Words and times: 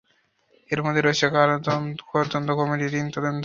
এর 0.69 0.79
মধ্যে 0.83 1.01
রয়েছে 1.01 1.25
কর 1.33 1.49
তদন্ত 2.25 2.49
কমিটি, 2.51 2.85
ঋণ 2.91 3.07
তদন্ত 3.07 3.17
কমিশন। 3.17 3.35